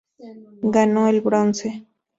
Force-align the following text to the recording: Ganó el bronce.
Ganó 0.63 1.09
el 1.09 1.21
bronce. 1.21 1.85